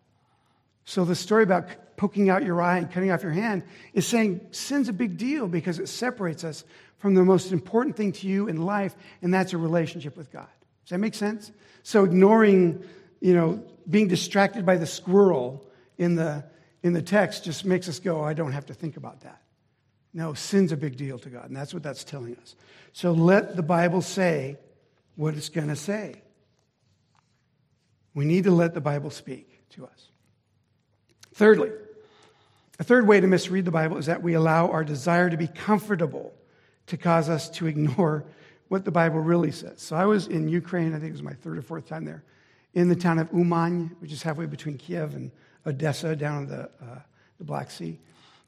[0.85, 1.67] So the story about
[1.97, 5.47] poking out your eye and cutting off your hand is saying sin's a big deal
[5.47, 6.63] because it separates us
[6.97, 10.47] from the most important thing to you in life, and that's a relationship with God.
[10.83, 11.51] Does that make sense?
[11.83, 12.83] So ignoring,
[13.19, 15.65] you know, being distracted by the squirrel
[15.97, 16.43] in the,
[16.83, 19.41] in the text just makes us go, oh, I don't have to think about that.
[20.13, 22.55] No, sin's a big deal to God, and that's what that's telling us.
[22.93, 24.57] So let the Bible say
[25.15, 26.21] what it's going to say.
[28.13, 30.09] We need to let the Bible speak to us.
[31.35, 31.69] Thirdly,
[32.79, 35.47] a third way to misread the Bible is that we allow our desire to be
[35.47, 36.33] comfortable
[36.87, 38.23] to cause us to ignore
[38.69, 39.81] what the Bible really says.
[39.81, 42.23] So I was in Ukraine, I think it was my third or fourth time there,
[42.73, 45.29] in the town of Uman, which is halfway between Kiev and
[45.67, 46.99] Odessa down in the, uh,
[47.37, 47.99] the Black Sea.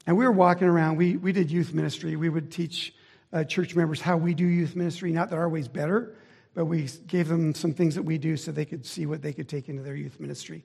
[0.06, 0.96] And we were walking around.
[0.96, 2.16] We, we did youth ministry.
[2.16, 2.94] We would teach
[3.34, 5.12] uh, church members how we do youth ministry.
[5.12, 6.14] Not that our way's better,
[6.54, 9.34] but we gave them some things that we do so they could see what they
[9.34, 10.64] could take into their youth ministry.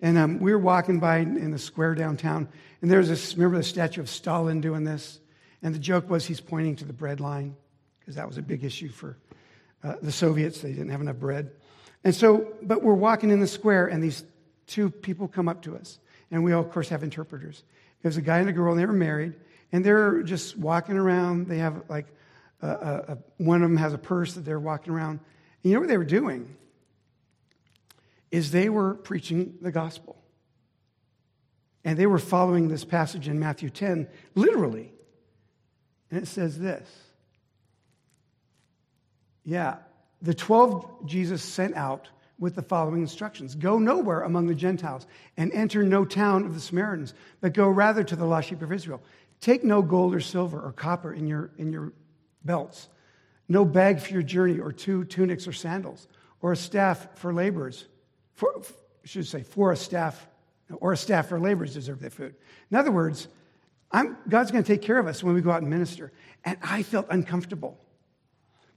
[0.00, 2.48] And um, we were walking by in the square downtown,
[2.82, 5.20] and there was this, remember the statue of Stalin doing this?
[5.62, 7.56] And the joke was he's pointing to the bread line,
[7.98, 9.16] because that was a big issue for
[9.82, 10.60] uh, the Soviets.
[10.60, 11.50] They didn't have enough bread.
[12.04, 14.24] And so, but we're walking in the square, and these
[14.66, 15.98] two people come up to us.
[16.30, 17.64] And we, all, of course, have interpreters.
[18.02, 19.34] There's a guy and a girl, and they were married,
[19.72, 21.46] and they're just walking around.
[21.46, 22.06] They have like
[22.60, 25.20] a, a, a, one of them has a purse that they're walking around.
[25.62, 26.54] And you know what they were doing?
[28.30, 30.16] Is they were preaching the gospel.
[31.84, 34.92] And they were following this passage in Matthew 10 literally.
[36.10, 36.88] And it says this.
[39.44, 39.76] Yeah,
[40.20, 42.08] the 12 Jesus sent out
[42.38, 46.60] with the following instructions Go nowhere among the Gentiles and enter no town of the
[46.60, 49.02] Samaritans, but go rather to the lost sheep of Israel.
[49.40, 51.92] Take no gold or silver or copper in your, in your
[52.44, 52.88] belts,
[53.48, 56.08] no bag for your journey, or two tunics or sandals,
[56.40, 57.86] or a staff for laborers.
[58.36, 60.26] For, I should say, for a staff,
[60.70, 62.34] or a staff for laborers deserve their food.
[62.70, 63.28] In other words,
[63.90, 66.12] I'm, God's going to take care of us when we go out and minister.
[66.44, 67.78] And I felt uncomfortable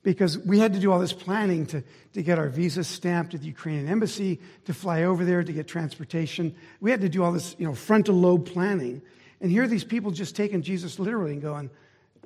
[0.01, 3.41] because we had to do all this planning to, to get our visas stamped at
[3.41, 6.55] the Ukrainian embassy, to fly over there, to get transportation.
[6.79, 9.01] We had to do all this, you know, frontal lobe planning.
[9.41, 11.69] And here are these people just taking Jesus literally and going,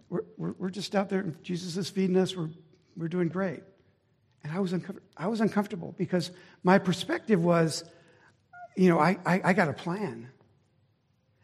[0.10, 2.50] we're, we're, we're just out there, Jesus is feeding us, we're,
[2.96, 3.64] we're doing great.
[4.44, 6.32] And I was, uncom- I was uncomfortable because
[6.64, 7.84] my perspective was,
[8.76, 10.30] you know, I, I, I got a plan.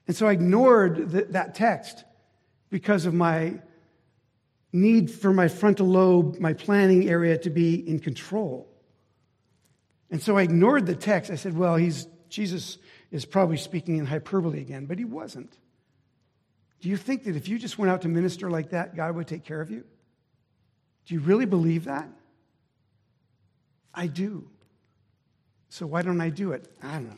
[0.08, 2.04] And so I ignored the, that text
[2.70, 3.62] because of my
[4.72, 8.68] need for my frontal lobe, my planning area to be in control.
[10.12, 11.32] And so I ignored the text.
[11.32, 12.78] I said, well, he's, Jesus
[13.12, 15.58] is probably speaking in hyperbole again, but he wasn't.
[16.82, 19.28] Do you think that if you just went out to minister like that, God would
[19.28, 19.84] take care of you?
[21.06, 22.10] Do you really believe that?
[23.94, 24.48] I do.
[25.70, 26.68] So why don't I do it?
[26.82, 27.16] I don't know.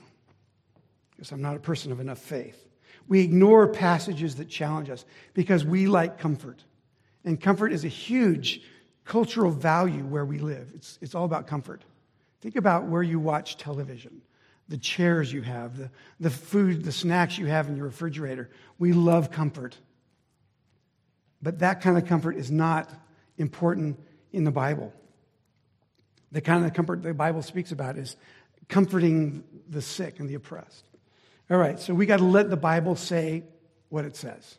[1.12, 2.68] Because I'm not a person of enough faith.
[3.08, 6.64] We ignore passages that challenge us because we like comfort.
[7.24, 8.62] And comfort is a huge
[9.06, 10.72] cultural value where we live.
[10.76, 11.84] It's, it's all about comfort.
[12.42, 14.22] Think about where you watch television,
[14.68, 18.50] the chairs you have, the, the food, the snacks you have in your refrigerator.
[18.80, 19.78] We love comfort.
[21.42, 22.90] But that kind of comfort is not
[23.38, 24.00] important
[24.32, 24.94] in the Bible.
[26.32, 28.16] The kind of comfort the Bible speaks about is
[28.70, 30.86] comforting the sick and the oppressed.
[31.50, 33.44] All right, so we got to let the Bible say
[33.90, 34.58] what it says.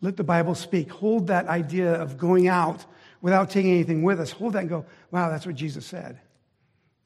[0.00, 0.90] Let the Bible speak.
[0.90, 2.84] Hold that idea of going out
[3.20, 4.30] without taking anything with us.
[4.32, 6.18] Hold that and go, wow, that's what Jesus said.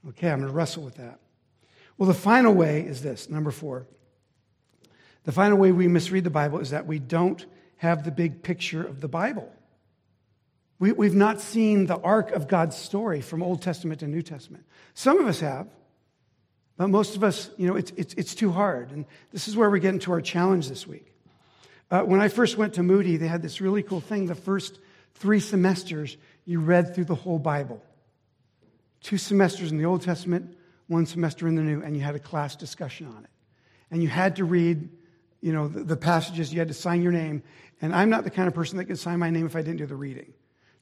[0.09, 1.19] Okay, I'm going to wrestle with that.
[1.99, 3.87] Well, the final way is this number four.
[5.25, 7.45] The final way we misread the Bible is that we don't
[7.77, 9.53] have the big picture of the Bible.
[10.79, 14.65] We, we've not seen the arc of God's story from Old Testament to New Testament.
[14.95, 15.69] Some of us have,
[16.77, 18.91] but most of us, you know, it's, it's, it's too hard.
[18.91, 21.15] And this is where we get into our challenge this week.
[21.91, 24.27] Uh, when I first went to Moody, they had this really cool thing.
[24.27, 24.81] The first
[25.15, 27.81] three semesters, you read through the whole Bible.
[29.01, 30.57] Two semesters in the Old Testament,
[30.89, 33.31] one semester in the New, and you had a class discussion on it.
[33.91, 34.89] And you had to read,
[35.41, 37.43] you know, the, the passages you had to sign your name.
[37.81, 39.77] And I'm not the kind of person that could sign my name if I didn't
[39.77, 40.33] do the reading.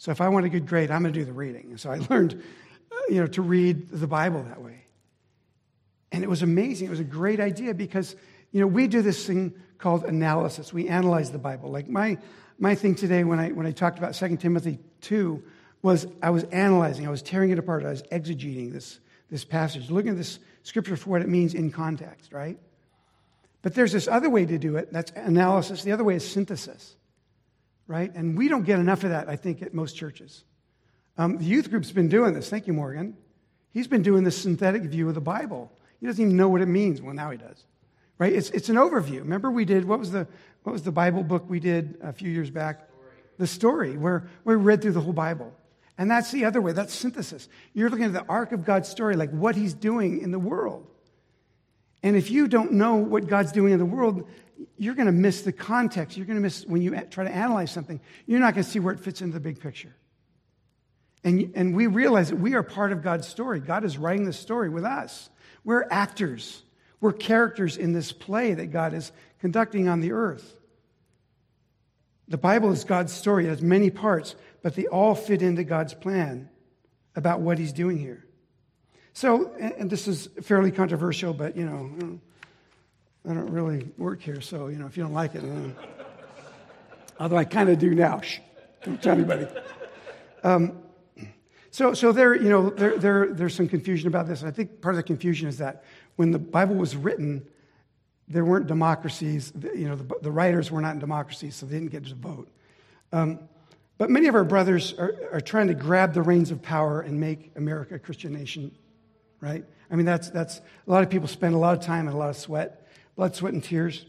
[0.03, 1.67] So if I want a good grade, I'm going to do the reading.
[1.71, 2.43] And so I learned,
[2.91, 4.85] uh, you know, to read the Bible that way.
[6.11, 6.89] And it was amazing.
[6.89, 8.17] It was a great idea because,
[8.51, 10.73] you know, we do this thing called analysis.
[10.73, 11.71] We analyze the Bible.
[11.71, 12.19] Like my,
[12.59, 15.41] my thing today when I, when I talked about 2 Timothy 2
[15.83, 18.99] was I was analyzing, I was tearing it apart, I was exegeting this,
[19.31, 22.59] this passage, looking at this scripture for what it means in context, right?
[23.63, 24.93] But there's this other way to do it.
[24.93, 25.85] That's analysis.
[25.85, 26.97] The other way is synthesis,
[27.87, 28.15] right?
[28.15, 30.45] And we don't get enough of that, I think, at most churches.
[31.19, 32.49] Um, the youth group's been doing this.
[32.49, 33.17] Thank you, Morgan.
[33.73, 35.73] He's been doing this synthetic view of the Bible.
[36.01, 37.01] He doesn't even know what it means.
[37.01, 37.65] Well, now he does,
[38.19, 38.33] right?
[38.33, 39.21] It's, it's an overview.
[39.21, 40.27] Remember, we did what was the
[40.63, 42.89] what was the Bible book we did a few years back?
[43.39, 45.53] The story, where we read through the whole Bible.
[45.99, 46.73] And that's the other way.
[46.73, 47.49] That's synthesis.
[47.75, 50.87] You're looking at the arc of God's story, like what He's doing in the world.
[52.03, 54.29] And if you don't know what God's doing in the world,
[54.77, 56.17] you're going to miss the context.
[56.17, 58.81] You're going to miss when you try to analyze something, you're not going to see
[58.81, 59.95] where it fits into the big picture.
[61.25, 63.61] And, and we realize that we are part of God's story.
[63.61, 65.31] God is writing the story with us.
[65.65, 66.63] We're actors,
[67.01, 70.57] we're characters in this play that God is conducting on the earth.
[72.29, 73.47] The Bible is God's story.
[73.47, 76.49] It has many parts, but they all fit into God's plan
[77.15, 78.25] about what He's doing here.
[79.13, 82.21] So, and this is fairly controversial, but you know,
[83.29, 85.45] I don't really work here, so you know, if you don't like it,
[87.21, 88.21] although I kind of do now.
[88.21, 88.41] Shh,
[88.85, 89.47] don't tell anybody.
[90.43, 90.83] Um,
[91.71, 94.43] so, so there, you know, there, there, there's some confusion about this.
[94.43, 95.85] I think part of the confusion is that
[96.17, 97.47] when the Bible was written,
[98.29, 99.53] there weren't democracies.
[99.75, 102.49] You know, the, the writers were not in democracies, so they didn't get to vote.
[103.13, 103.49] Um,
[103.99, 107.19] but many of our brothers are, are trying to grab the reins of power and
[107.21, 108.77] make America a Christian nation,
[109.41, 109.65] right?
[109.91, 112.19] I mean, that's, that's a lot of people spend a lot of time and a
[112.19, 112.82] lot of sweat,
[113.17, 114.05] blood, sweat, and tears.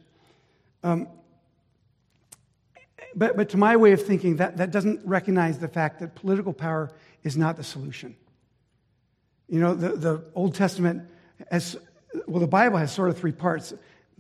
[0.84, 1.08] Um,
[3.16, 6.54] but, but to my way of thinking, that, that doesn't recognize the fact that political
[6.54, 6.92] power
[7.24, 8.16] is not the solution.
[9.48, 11.04] You know, the, the Old Testament
[11.52, 11.78] has,
[12.28, 13.74] well, the Bible has sort of three parts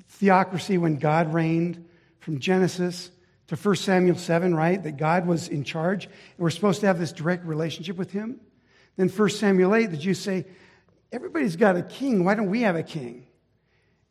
[0.10, 1.84] theocracy when God reigned
[2.20, 3.10] from Genesis
[3.48, 4.82] to 1 Samuel 7, right?
[4.82, 8.40] That God was in charge and we're supposed to have this direct relationship with Him.
[8.96, 10.46] Then 1 Samuel 8, the Jews say,
[11.12, 12.24] Everybody's got a king.
[12.24, 13.28] Why don't we have a king?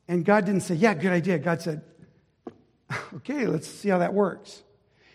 [0.09, 1.39] And God didn't say, Yeah, good idea.
[1.39, 1.83] God said,
[3.15, 4.63] Okay, let's see how that works.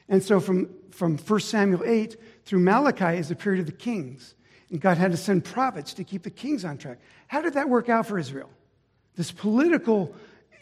[0.10, 4.36] And so from, from 1 Samuel 8 through Malachi is the period of the kings.
[4.70, 7.00] And God had to send prophets to keep the kings on track.
[7.28, 8.50] How did that work out for Israel?
[9.16, 10.16] This political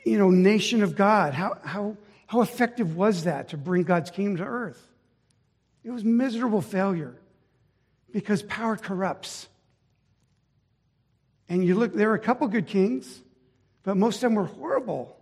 [0.05, 1.33] you know, nation of God.
[1.33, 4.81] How, how, how effective was that to bring God's kingdom to earth?
[5.83, 7.15] It was miserable failure
[8.11, 9.49] because power corrupts.
[11.49, 13.21] And you look, there were a couple good kings,
[13.85, 15.15] but most of them were horrible.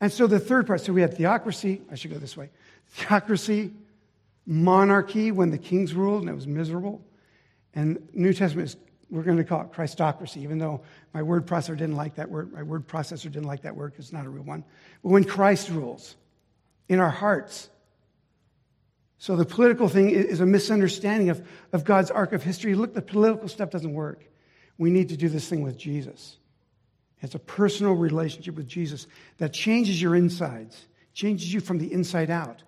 [0.00, 2.50] And so the third part, so we had theocracy, I should go this way
[2.88, 3.70] theocracy,
[4.44, 7.00] monarchy when the kings ruled and it was miserable.
[7.72, 8.76] And New Testament is
[9.10, 10.82] we're going to call it Christocracy, even though
[11.14, 12.52] my word processor didn't like that word.
[12.52, 14.64] My word processor didn't like that word because it's not a real one.
[15.02, 16.16] But when Christ rules
[16.88, 17.70] in our hearts.
[19.18, 22.74] So the political thing is a misunderstanding of, of God's arc of history.
[22.74, 24.24] Look, the political stuff doesn't work.
[24.76, 26.36] We need to do this thing with Jesus.
[27.22, 29.06] It's a personal relationship with Jesus
[29.38, 32.62] that changes your insides, changes you from the inside out,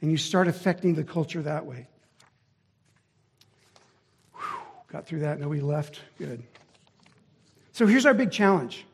[0.00, 1.88] and you start affecting the culture that way.
[4.92, 5.38] Got through that.
[5.38, 6.00] Nobody left.
[6.18, 6.42] Good.
[7.72, 8.84] So here's our big challenge.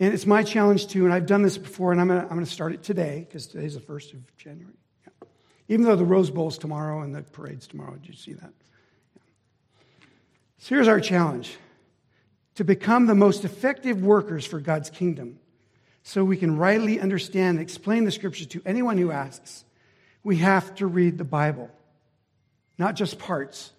[0.00, 2.38] And it's my challenge too, and I've done this before, and I'm going to, I'm
[2.38, 4.74] to start it today because today's the 1st of January.
[5.04, 5.28] Yeah.
[5.68, 7.94] Even though the Rose Bowl's tomorrow and the parade's tomorrow.
[7.94, 8.52] Did you see that?
[9.14, 9.22] Yeah.
[10.58, 11.56] So here's our challenge
[12.58, 15.38] to become the most effective workers for God's kingdom
[16.02, 19.64] so we can rightly understand and explain the scriptures to anyone who asks.
[20.24, 21.70] We have to read the Bible,
[22.76, 23.70] not just parts,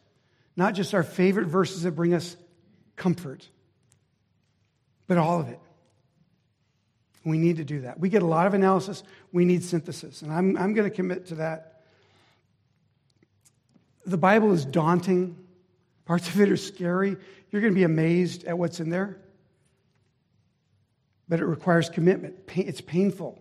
[0.55, 2.37] not just our favorite verses that bring us
[2.95, 3.45] comfort,
[5.07, 5.59] but all of it.
[7.25, 7.99] We need to do that.
[7.99, 9.03] We get a lot of analysis,
[9.33, 10.21] we need synthesis.
[10.21, 11.81] And I'm, I'm going to commit to that.
[14.05, 15.35] The Bible is daunting,
[16.09, 17.15] parts of it are scary.
[17.51, 19.19] You're going to be amazed at what's in there.
[21.27, 22.33] But it requires commitment.
[22.55, 23.39] It's painful.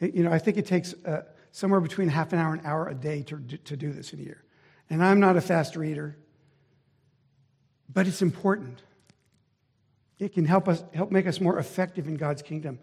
[0.00, 2.88] You know, I think it takes uh, somewhere between half an hour and an hour
[2.88, 4.42] a day to, to do this in a year.
[4.88, 6.16] And I'm not a fast reader.
[7.92, 8.80] But it's important.
[10.18, 12.78] It can help us help make us more effective in God's kingdom.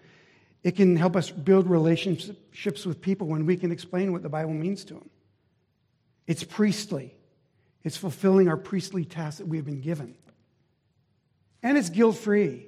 [0.62, 4.54] It can help us build relationships with people when we can explain what the Bible
[4.54, 5.10] means to them.
[6.28, 7.16] It's priestly.
[7.84, 10.16] It's fulfilling our priestly task that we have been given.
[11.64, 12.68] And it's guilt free.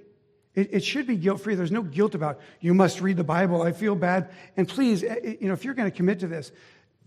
[0.54, 1.56] It, it should be guilt free.
[1.56, 3.62] There's no guilt about you must read the Bible.
[3.62, 4.30] I feel bad.
[4.58, 6.52] And please, eh, eh, you know, if you're going to commit to this,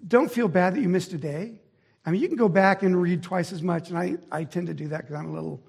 [0.07, 1.61] don't feel bad that you missed a day.
[2.07, 4.67] I mean, you can go back and read twice as much, and I, I tend
[4.67, 5.63] to do that because I'm a little,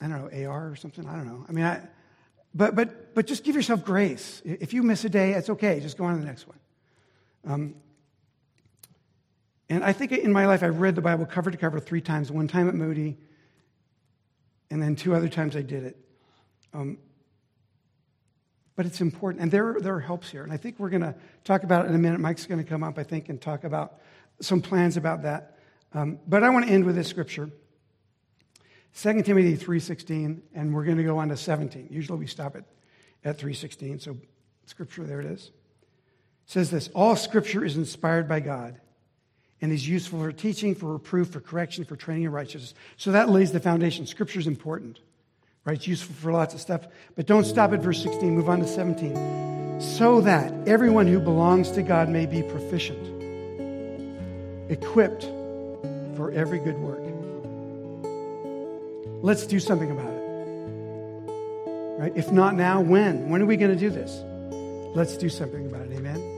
[0.00, 1.06] I don't know, AR or something.
[1.06, 1.46] I don't know.
[1.48, 1.80] I mean, I,
[2.54, 4.42] but, but, but just give yourself grace.
[4.44, 5.80] If you miss a day, it's okay.
[5.80, 6.58] Just go on to the next one.
[7.46, 7.74] Um,
[9.68, 12.30] and I think in my life, I've read the Bible cover to cover three times
[12.30, 13.16] one time at Moody,
[14.70, 15.96] and then two other times I did it.
[16.74, 16.98] Um,
[18.76, 20.42] but it's important, and there, there are helps here.
[20.42, 22.20] And I think we're going to talk about it in a minute.
[22.20, 24.00] Mike's going to come up, I think, and talk about
[24.40, 25.58] some plans about that.
[25.92, 27.50] Um, but I want to end with this scripture.
[28.96, 31.88] 2 Timothy 3.16, and we're going to go on to 17.
[31.90, 32.64] Usually we stop at,
[33.24, 34.16] at 3.16, so
[34.66, 35.46] scripture, there it is.
[35.46, 35.52] It
[36.46, 38.80] says this, All scripture is inspired by God
[39.64, 42.74] and is useful for teaching, for reproof, for correction, for training in righteousness.
[42.98, 44.04] So that lays the foundation.
[44.04, 45.00] Scripture is important,
[45.64, 45.74] right?
[45.74, 46.86] It's useful for lots of stuff.
[47.16, 49.80] But don't stop at verse 16, move on to 17.
[49.80, 53.00] So that everyone who belongs to God may be proficient,
[54.70, 55.22] equipped
[56.14, 57.00] for every good work.
[59.22, 60.24] Let's do something about it.
[62.02, 62.12] Right?
[62.14, 63.30] If not now, when?
[63.30, 64.20] When are we going to do this?
[64.94, 65.92] Let's do something about it.
[65.96, 66.33] Amen.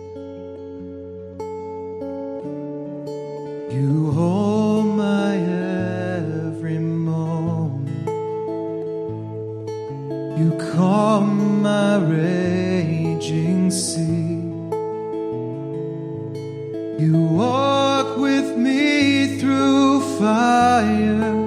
[3.69, 8.09] You hold my every moment.
[10.39, 14.43] You calm my raging sea.
[17.03, 21.46] You walk with me through fire